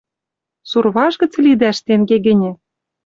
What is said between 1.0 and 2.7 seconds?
гӹц лидӓш, тӹнге гӹньӹ?